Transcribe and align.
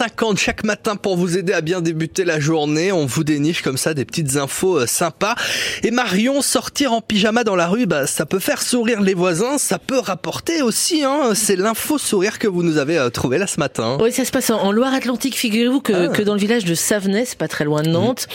50 0.00 0.38
chaque 0.38 0.62
matin 0.62 0.94
pour 0.94 1.16
vous 1.16 1.36
aider 1.38 1.52
à 1.52 1.60
bien 1.60 1.80
débuter 1.80 2.24
la 2.24 2.38
journée. 2.38 2.92
On 2.92 3.04
vous 3.04 3.24
déniche 3.24 3.62
comme 3.62 3.76
ça 3.76 3.94
des 3.94 4.04
petites 4.04 4.36
infos 4.36 4.78
euh, 4.82 4.86
sympas. 4.86 5.34
Et 5.82 5.90
Marion, 5.90 6.40
sortir 6.40 6.92
en 6.92 7.00
pyjama 7.00 7.42
dans 7.42 7.56
la 7.56 7.66
rue, 7.66 7.86
bah, 7.86 8.06
ça 8.06 8.24
peut 8.24 8.38
faire 8.38 8.62
sourire 8.62 9.00
les 9.00 9.14
voisins, 9.14 9.58
ça 9.58 9.80
peut 9.80 9.98
rapporter 9.98 10.62
aussi. 10.62 11.02
Hein. 11.02 11.32
C'est 11.34 11.56
l'info 11.56 11.98
sourire 11.98 12.38
que 12.38 12.46
vous 12.46 12.62
nous 12.62 12.78
avez 12.78 12.96
euh, 12.96 13.10
trouvé 13.10 13.38
là 13.38 13.48
ce 13.48 13.58
matin. 13.58 13.98
Oui, 14.00 14.12
ça 14.12 14.24
se 14.24 14.30
passe 14.30 14.50
en 14.50 14.70
Loire-Atlantique. 14.70 15.34
Figurez-vous 15.36 15.80
que, 15.80 16.06
Ah. 16.06 16.08
que 16.12 16.22
dans 16.22 16.34
le 16.34 16.40
village 16.40 16.64
de 16.64 16.76
Savenay, 16.76 17.24
c'est 17.24 17.36
pas 17.36 17.48
très 17.48 17.64
loin 17.64 17.82
de 17.82 17.88
Nantes, 17.88 18.28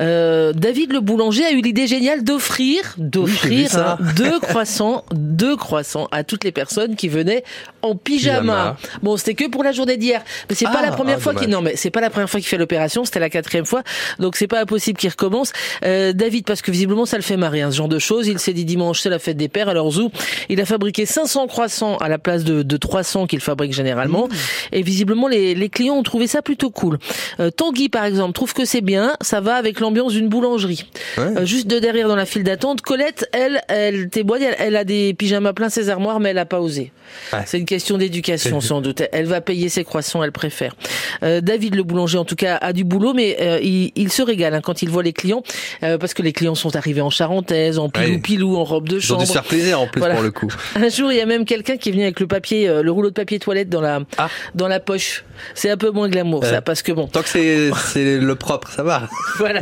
euh, 0.00 0.52
David 0.52 0.92
le 0.92 0.98
boulanger 1.00 1.44
a 1.44 1.52
eu 1.52 1.60
l'idée 1.60 1.86
géniale 1.86 2.24
d'offrir, 2.24 2.92
d'offrir 2.98 3.76
hein, 3.78 3.98
deux 4.16 4.40
croissants, 4.40 5.04
deux 5.12 5.54
croissants 5.56 6.08
à 6.10 6.24
toutes 6.24 6.42
les 6.42 6.50
personnes 6.50 6.96
qui 6.96 7.06
venaient 7.06 7.44
en 7.82 7.94
pyjama. 7.94 8.40
Pyjama. 8.40 8.76
Bon, 9.04 9.16
c'était 9.16 9.34
que 9.34 9.48
pour 9.48 9.62
la 9.62 9.70
journée 9.70 9.96
d'hier, 9.96 10.20
mais 10.50 10.56
c'est 10.56 10.64
pas 10.64 10.78
Ah, 10.78 10.82
la 10.82 10.88
première 10.90 11.03
ah, 11.12 11.18
fois 11.18 11.34
qu'il 11.34 11.48
non 11.48 11.62
mais 11.62 11.76
c'est 11.76 11.90
pas 11.90 12.00
la 12.00 12.10
première 12.10 12.28
fois 12.28 12.40
qu'il 12.40 12.48
fait 12.48 12.58
l'opération, 12.58 13.04
c'était 13.04 13.20
la 13.20 13.30
quatrième 13.30 13.66
fois, 13.66 13.82
donc 14.18 14.36
c'est 14.36 14.46
pas 14.46 14.60
impossible 14.60 14.98
qu'il 14.98 15.10
recommence. 15.10 15.52
Euh, 15.84 16.12
David, 16.12 16.44
parce 16.46 16.62
que 16.62 16.70
visiblement 16.70 17.06
ça 17.06 17.16
le 17.16 17.22
fait 17.22 17.36
marrer, 17.36 17.62
hein, 17.62 17.70
ce 17.70 17.76
genre 17.76 17.88
de 17.88 17.98
choses. 17.98 18.26
Il 18.28 18.38
s'est 18.38 18.52
dit 18.52 18.64
dimanche 18.64 19.00
c'est 19.00 19.10
la 19.10 19.18
fête 19.18 19.36
des 19.36 19.48
pères, 19.48 19.68
alors 19.68 19.90
zou, 19.90 20.10
il 20.48 20.60
a 20.60 20.64
fabriqué 20.64 21.06
500 21.06 21.46
croissants 21.46 21.96
à 21.98 22.08
la 22.08 22.18
place 22.18 22.44
de, 22.44 22.62
de 22.62 22.76
300 22.76 23.26
qu'il 23.26 23.40
fabrique 23.40 23.72
généralement, 23.72 24.28
et 24.72 24.82
visiblement 24.82 25.28
les, 25.28 25.54
les 25.54 25.68
clients 25.68 25.96
ont 25.96 26.02
trouvé 26.02 26.26
ça 26.26 26.42
plutôt 26.42 26.70
cool. 26.70 26.98
Euh, 27.40 27.50
Tanguy 27.50 27.88
par 27.88 28.04
exemple 28.04 28.32
trouve 28.32 28.54
que 28.54 28.64
c'est 28.64 28.80
bien, 28.80 29.16
ça 29.20 29.40
va 29.40 29.54
avec 29.54 29.80
l'ambiance 29.80 30.12
d'une 30.12 30.28
boulangerie. 30.28 30.86
Ouais. 31.18 31.24
Euh, 31.38 31.46
juste 31.46 31.66
de 31.66 31.78
derrière 31.78 32.08
dans 32.08 32.16
la 32.16 32.26
file 32.26 32.44
d'attente, 32.44 32.80
Colette, 32.80 33.28
elle, 33.32 33.62
elle 33.68 34.08
témoigne, 34.08 34.42
elle, 34.42 34.56
elle 34.58 34.76
a 34.76 34.84
des 34.84 35.14
pyjamas 35.14 35.52
plein 35.52 35.68
ses 35.68 35.88
armoires, 35.88 36.20
mais 36.20 36.30
elle 36.30 36.38
a 36.38 36.46
pas 36.46 36.60
osé. 36.60 36.92
Ouais. 37.32 37.40
C'est 37.46 37.58
une 37.58 37.66
question 37.66 37.98
d'éducation 37.98 38.60
sans 38.60 38.80
doute. 38.80 39.02
Elle 39.12 39.26
va 39.26 39.40
payer 39.40 39.68
ses 39.68 39.84
croissants, 39.84 40.22
elle 40.22 40.32
préfère. 40.32 40.74
Euh, 41.22 41.40
David 41.40 41.74
le 41.74 41.82
boulanger 41.82 42.18
en 42.18 42.24
tout 42.24 42.36
cas 42.36 42.56
a 42.60 42.72
du 42.72 42.84
boulot, 42.84 43.14
mais 43.14 43.36
euh, 43.40 43.58
il, 43.62 43.92
il 43.96 44.10
se 44.12 44.22
régale 44.22 44.54
hein, 44.54 44.60
quand 44.62 44.82
il 44.82 44.88
voit 44.90 45.02
les 45.02 45.12
clients, 45.12 45.42
euh, 45.82 45.98
parce 45.98 46.14
que 46.14 46.22
les 46.22 46.32
clients 46.32 46.54
sont 46.54 46.74
arrivés 46.76 47.00
en 47.00 47.10
charentaise, 47.10 47.78
en 47.78 47.88
pilou 47.88 48.04
Ouais. 48.12 48.18
pilou, 48.18 48.56
en 48.56 48.64
robe 48.64 48.88
de 48.88 48.96
Ils 48.96 48.98
ont 48.98 49.00
chambre. 49.00 49.20
dû 49.20 49.26
se 49.26 49.32
faire 49.32 49.44
plaisir 49.44 49.80
en 49.80 49.86
plus 49.86 50.00
Voilà. 50.00 50.14
pour 50.14 50.22
le 50.24 50.30
coup. 50.30 50.48
Un 50.76 50.88
jour, 50.88 51.10
il 51.12 51.18
y 51.18 51.20
a 51.20 51.26
même 51.26 51.44
quelqu'un 51.44 51.76
qui 51.76 51.88
est 51.88 51.92
venu 51.92 52.02
avec 52.04 52.20
le 52.20 52.26
papier, 52.26 52.68
euh, 52.68 52.82
le 52.82 52.90
rouleau 52.90 53.08
de 53.10 53.14
papier 53.14 53.38
toilette 53.38 53.68
dans 53.68 53.80
la 53.80 54.00
Ah. 54.18 54.28
dans 54.54 54.68
la 54.68 54.80
poche. 54.80 55.24
C'est 55.54 55.70
un 55.70 55.76
peu 55.76 55.90
moins 55.90 56.08
glamour 56.08 56.44
ça, 56.44 56.62
parce 56.62 56.82
que 56.82 56.92
bon, 56.92 57.06
Tant 57.08 57.22
que 57.22 57.28
c'est 57.28 57.70
c'est 57.92 58.18
le 58.18 58.34
propre, 58.36 58.70
ça 58.70 58.82
va. 58.82 59.08
voilà. 59.38 59.60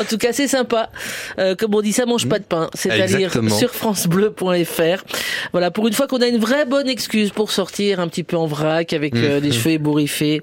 En 0.00 0.04
tout 0.08 0.18
cas, 0.18 0.32
c'est 0.32 0.48
sympa. 0.48 0.90
Euh, 1.38 1.54
comme 1.54 1.74
on 1.74 1.80
dit, 1.82 1.92
ça 1.92 2.04
mange 2.06 2.28
pas 2.28 2.38
de 2.38 2.44
pain. 2.44 2.68
C'est 2.74 2.90
à 2.90 2.98
Exactement. 3.04 3.54
sur 3.56 3.70
francebleu.fr. 3.70 5.04
Voilà, 5.52 5.70
pour 5.70 5.86
une 5.86 5.94
fois 5.94 6.06
qu'on 6.06 6.20
a 6.20 6.26
une 6.26 6.38
vraie 6.38 6.64
bonne 6.66 6.88
excuse 6.88 7.30
pour 7.30 7.50
sortir 7.50 8.00
un 8.00 8.08
petit 8.08 8.24
peu 8.24 8.36
en 8.36 8.46
vrac 8.46 8.92
avec 8.92 9.14
euh, 9.14 9.40
les 9.40 9.52
cheveux 9.52 9.72
ébouriffés, 9.72 10.42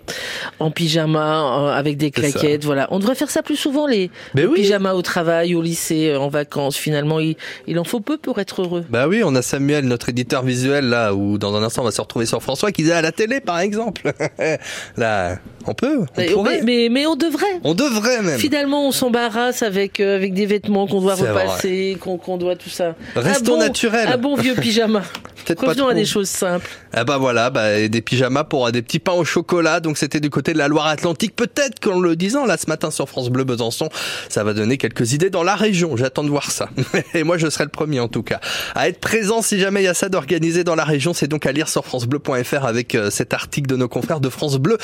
en 0.60 0.72
pyjama, 0.72 1.68
euh, 1.68 1.72
avec 1.72 1.98
des 1.98 2.12
claquettes. 2.12 2.66
Voilà, 2.66 2.88
on 2.92 3.00
devrait 3.00 3.16
faire 3.16 3.30
ça 3.30 3.42
plus 3.42 3.56
souvent 3.56 3.88
les 3.88 4.10
oui. 4.36 4.48
pyjamas 4.56 4.94
au 4.94 5.02
travail, 5.02 5.56
au 5.56 5.62
lycée, 5.62 6.10
euh, 6.10 6.20
en 6.20 6.30
vacances. 6.30 6.78
Finalement, 6.78 7.20
il, 7.20 7.36
il 7.68 7.80
en 7.80 7.84
faut 7.84 8.00
peu 8.00 8.18
pour 8.18 8.40
être 8.40 8.62
heureux. 8.62 8.86
Bah 8.90 9.08
oui, 9.08 9.22
on 9.24 9.36
a 9.36 9.42
Samuel, 9.42 9.86
notre 9.86 10.10
éditeur 10.10 10.44
visuel 10.44 10.90
là, 10.90 11.14
où 11.14 11.38
dans 11.38 11.56
un 11.56 11.64
instant 11.64 11.82
on 11.82 11.86
va 11.86 11.92
se 11.92 12.02
retrouver 12.02 12.26
sur 12.26 12.42
François 12.42 12.72
qui 12.72 12.88
est 12.88 12.92
à 12.92 13.02
la 13.02 13.12
télé 13.12 13.40
par 13.40 13.60
exemple. 13.60 14.14
là, 14.98 15.38
on 15.68 15.74
peut, 15.74 16.00
on 16.00 16.06
Mais, 16.18 16.26
pourrait. 16.28 16.62
mais, 16.64 16.90
mais 16.90 17.06
on 17.06 17.16
devrait. 17.16 17.46
On 17.64 17.74
devrait 17.74 18.22
même. 18.22 18.40
Finalement, 18.40 18.88
on 18.88 18.92
s'embarrasse 18.92 19.62
avec 19.64 20.00
euh, 20.00 20.16
avec 20.16 20.34
des 20.34 20.46
vêtements 20.46 20.88
qu'on 20.88 21.02
doit 21.02 21.16
repasser, 21.16 21.98
qu'on 22.00 22.18
qu'on 22.18 22.38
doit 22.38 22.56
tout 22.56 22.70
ça. 22.70 22.96
Restons 23.16 23.54
Un 23.54 23.58
bon- 23.58 23.64
naturels. 23.64 24.08
Un 24.08 24.18
bon 24.18 24.36
vieux 24.36 24.56
pyjama. 24.56 25.02
Revenons 25.58 25.88
à 25.88 25.94
des 25.96 26.06
choses 26.06 26.30
simples. 26.30 26.70
Ah 26.94 27.04
bah 27.04 27.18
voilà, 27.18 27.50
bah, 27.50 27.78
et 27.80 27.90
des 27.90 28.02
pyjamas 28.02 28.44
pour 28.44 28.68
euh, 28.68 28.72
des 28.72 28.82
petits 28.82 29.00
pains 29.00 29.14
au 29.14 29.26
chocolat. 29.26 29.80
Donc 29.80 29.98
c'était 29.98 30.20
du 30.20 30.30
côté 30.30 30.54
de 30.54 30.58
la 30.58 30.68
Loire-Atlantique. 30.68 31.36
Peut-être 31.36 31.80
qu'en 31.80 32.00
le 32.00 32.16
disant 32.16 32.46
là 32.46 32.58
ce 32.58 32.68
matin 32.68 32.92
sur 32.92 33.10
France 33.10 33.30
Bleu 33.30 33.44
Besançon, 33.44 33.90
ça 34.30 34.44
va 34.44 34.54
donner 34.54 34.78
quelques 34.78 35.14
idées 35.14 35.30
dans 35.32 35.44
la 35.44 35.56
région. 35.56 35.98
J'attends 35.98 36.24
de 36.24 36.30
voir 36.30 36.52
ça. 36.52 36.70
Et 37.16 37.24
moi 37.24 37.38
je 37.38 37.50
serai 37.50 37.64
le 37.64 37.70
premier 37.72 38.00
en 38.00 38.08
tout 38.08 38.24
cas 38.24 38.40
à 38.76 38.88
être 38.88 39.00
présent 39.00 39.42
si 39.42 39.60
jamais 39.60 39.82
il 39.82 39.86
y 39.86 39.90
a 39.90 39.94
ça 39.94 40.10
d'organiser 40.10 40.64
dans 40.64 40.76
la 40.76 40.84
région. 40.86 41.14
C'est 41.14 41.28
donc 41.28 41.46
à 41.46 41.52
lire 41.52 41.68
sur 41.70 41.86
francebleu.fr 41.86 42.64
avec 42.66 42.94
euh, 42.96 43.10
cet 43.10 43.34
article 43.34 43.68
de 43.68 43.76
nos 43.76 43.88
confrères 43.88 44.20
de 44.20 44.30
France 44.30 44.58
Bleu 44.58 44.78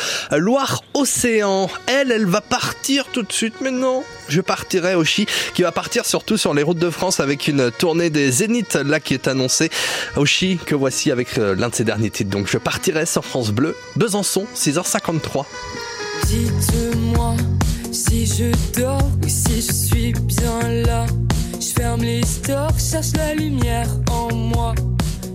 Loire-Océan. 0.67 1.69
Elle, 1.88 2.11
elle 2.11 2.25
va 2.25 2.41
partir 2.41 3.05
tout 3.11 3.23
de 3.23 3.31
suite. 3.31 3.55
Mais 3.61 3.72
non, 3.72 4.03
je 4.28 4.41
partirai 4.41 4.95
Oshi 4.95 5.25
qui 5.53 5.63
va 5.63 5.72
partir 5.72 6.05
surtout 6.05 6.38
sur 6.38 6.53
les 6.53 6.63
routes 6.63 6.79
de 6.79 6.89
France 6.89 7.19
avec 7.19 7.47
une 7.47 7.72
tournée 7.72 8.09
des 8.09 8.31
Zéniths 8.31 8.75
là 8.75 9.00
qui 9.00 9.13
est 9.13 9.28
annoncée. 9.28 9.69
Oshi 10.16 10.59
que 10.66 10.75
voici 10.75 11.11
avec 11.11 11.38
euh, 11.38 11.55
l'un 11.55 11.69
de 11.69 11.75
ses 11.75 11.83
derniers 11.83 12.09
titres. 12.09 12.29
Donc 12.29 12.47
je 12.47 12.57
partirai 12.57 13.05
sur 13.05 13.23
France 13.23 13.51
Bleu, 13.51 13.75
Besançon, 13.95 14.45
6h53. 14.55 15.45
Dites-moi 16.25 17.35
si 17.91 18.25
je 18.25 18.79
dors 18.79 19.09
ou 19.23 19.28
si 19.28 19.61
je 19.61 19.72
suis 19.72 20.13
bien 20.13 20.84
là. 20.85 21.05
Je 21.59 21.73
ferme 21.73 22.01
les 22.01 22.23
stores, 22.25 22.78
cherche 22.78 23.13
la 23.16 23.34
lumière 23.34 23.88
en 24.11 24.34
moi. 24.34 24.75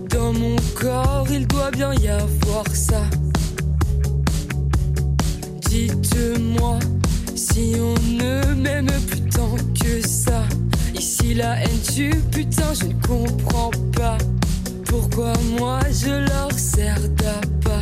Dans 0.09 0.31
mon 0.31 0.55
corps, 0.75 1.27
il 1.31 1.47
doit 1.47 1.71
bien 1.71 1.93
y 1.95 2.07
avoir 2.07 2.65
ça. 2.73 3.01
Dites-moi 5.73 6.77
si 7.33 7.73
on 7.79 7.95
ne 8.13 8.53
m'aime 8.53 8.91
plus 9.07 9.21
tant 9.21 9.55
que 9.73 10.07
ça. 10.07 10.43
Ici 10.93 11.33
la 11.33 11.63
haine 11.63 11.79
tue, 11.91 12.21
putain, 12.31 12.75
je 12.79 12.85
ne 12.85 12.93
comprends 13.01 13.71
pas. 13.97 14.19
Pourquoi 14.85 15.33
moi 15.57 15.79
je 15.91 16.27
leur 16.29 16.51
sers 16.51 17.09
d'appât. 17.17 17.72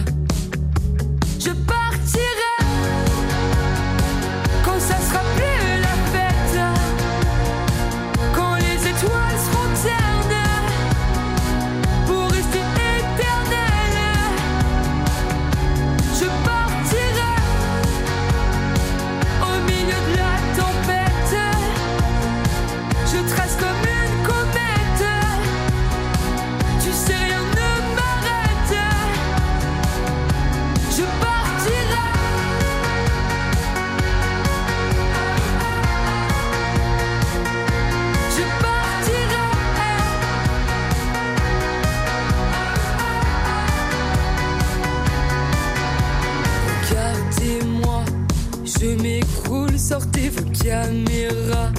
Sortez 49.92 50.30
vos 50.30 50.50
caméras. 50.64 51.72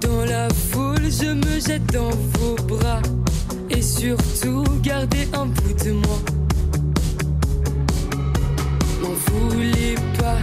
Dans 0.00 0.24
la 0.24 0.48
foule, 0.70 1.10
je 1.10 1.32
me 1.32 1.60
jette 1.60 1.86
dans 1.92 2.10
vos 2.34 2.56
bras. 2.68 3.02
Et 3.70 3.82
surtout, 3.82 4.64
gardez 4.82 5.26
un 5.32 5.46
bout 5.46 5.84
de 5.84 5.92
moi. 5.92 6.18
M'en 9.02 9.16
voulez 9.30 9.94
pas 10.18 10.40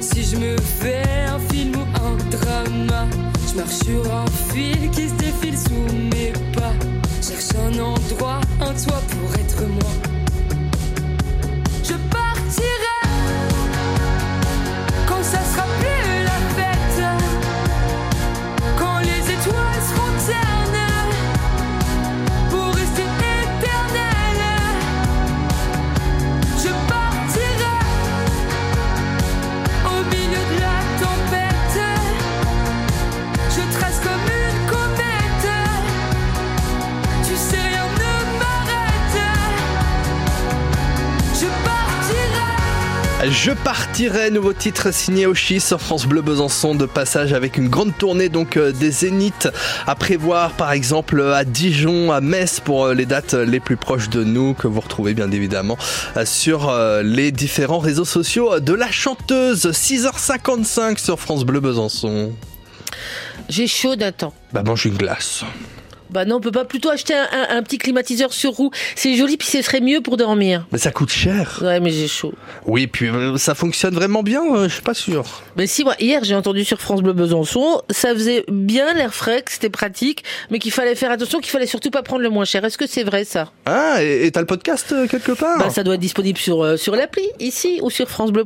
si 0.00 0.24
je 0.24 0.36
me 0.36 0.56
fais 0.80 1.04
un 1.28 1.38
film 1.52 1.72
ou 1.76 1.84
un 2.08 2.16
drama. 2.30 3.06
Je 3.48 3.56
marche 3.56 3.78
sur 3.84 4.02
un 4.12 4.26
fil 4.52 4.90
qui 4.90 5.08
se 5.08 5.14
défile 5.14 5.58
sous 5.58 5.94
mes 6.12 6.32
Je 43.28 43.50
partirai, 43.50 44.30
nouveau 44.30 44.54
titre 44.54 44.94
signé 44.94 45.26
Oshi 45.26 45.60
sur 45.60 45.78
France 45.78 46.06
Bleu 46.06 46.22
Besançon 46.22 46.74
de 46.74 46.86
passage 46.86 47.34
avec 47.34 47.58
une 47.58 47.68
grande 47.68 47.96
tournée 47.98 48.30
donc 48.30 48.56
euh, 48.56 48.72
des 48.72 48.90
Zéniths 48.90 49.46
à 49.86 49.94
prévoir 49.94 50.52
par 50.52 50.72
exemple 50.72 51.20
à 51.20 51.44
Dijon, 51.44 52.12
à 52.12 52.22
Metz 52.22 52.60
pour 52.60 52.86
euh, 52.86 52.94
les 52.94 53.04
dates 53.04 53.34
les 53.34 53.60
plus 53.60 53.76
proches 53.76 54.08
de 54.08 54.24
nous 54.24 54.54
que 54.54 54.66
vous 54.66 54.80
retrouvez 54.80 55.12
bien 55.12 55.30
évidemment 55.32 55.76
euh, 56.16 56.24
sur 56.24 56.72
les 57.02 57.30
différents 57.30 57.78
réseaux 57.78 58.06
sociaux 58.06 58.58
de 58.58 58.72
la 58.72 58.90
chanteuse 58.90 59.66
6h55 59.66 60.96
sur 60.96 61.20
France 61.20 61.44
Bleu 61.44 61.60
Besançon. 61.60 62.32
J'ai 63.50 63.66
chaud 63.66 63.96
d'un 63.96 64.12
temps. 64.12 64.32
Bah 64.54 64.62
mange 64.62 64.86
une 64.86 64.96
glace. 64.96 65.44
Bah 66.10 66.24
non, 66.24 66.36
on 66.36 66.40
peut 66.40 66.50
pas 66.50 66.64
plutôt 66.64 66.90
acheter 66.90 67.14
un, 67.14 67.62
petit 67.62 67.78
climatiseur 67.78 68.32
sur 68.32 68.52
roue. 68.52 68.70
C'est 68.96 69.14
joli, 69.14 69.36
puis 69.36 69.48
ce 69.48 69.62
serait 69.62 69.80
mieux 69.80 70.00
pour 70.00 70.16
dormir. 70.16 70.66
Mais 70.72 70.78
ça 70.78 70.90
coûte 70.90 71.10
cher. 71.10 71.60
Ouais, 71.62 71.80
mais 71.80 71.90
j'ai 71.90 72.08
chaud. 72.08 72.32
Oui, 72.66 72.86
puis 72.86 73.08
euh, 73.08 73.36
ça 73.36 73.54
fonctionne 73.54 73.94
vraiment 73.94 74.22
bien, 74.22 74.42
euh, 74.44 74.68
je 74.68 74.74
suis 74.74 74.82
pas 74.82 74.94
sûr. 74.94 75.24
Mais 75.56 75.66
si, 75.66 75.84
moi, 75.84 75.94
hier, 76.00 76.24
j'ai 76.24 76.34
entendu 76.34 76.64
sur 76.64 76.80
France 76.80 77.02
Bleu 77.02 77.12
Besançon, 77.12 77.82
ça 77.90 78.12
faisait 78.14 78.44
bien 78.48 78.92
l'air 78.94 79.14
frais, 79.14 79.42
que 79.42 79.52
c'était 79.52 79.70
pratique, 79.70 80.24
mais 80.50 80.58
qu'il 80.58 80.72
fallait 80.72 80.94
faire 80.94 81.10
attention, 81.10 81.38
qu'il 81.40 81.50
fallait 81.50 81.66
surtout 81.66 81.90
pas 81.90 82.02
prendre 82.02 82.22
le 82.22 82.30
moins 82.30 82.44
cher. 82.44 82.64
Est-ce 82.64 82.78
que 82.78 82.86
c'est 82.86 83.04
vrai, 83.04 83.24
ça? 83.24 83.52
Ah, 83.66 84.02
et 84.02 84.30
t'as 84.32 84.40
le 84.40 84.46
podcast 84.46 84.92
euh, 84.92 85.06
quelque 85.06 85.32
part? 85.32 85.58
Bah, 85.58 85.70
ça 85.70 85.84
doit 85.84 85.94
être 85.94 86.00
disponible 86.00 86.38
sur, 86.38 86.78
sur 86.78 86.96
l'appli, 86.96 87.24
ici, 87.38 87.78
ou 87.82 87.90
sur 87.90 88.08
francebleu.fr. 88.08 88.40